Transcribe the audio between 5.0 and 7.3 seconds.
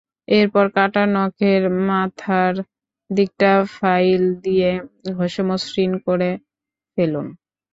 ঘষে মসৃণ করে ফেলুন।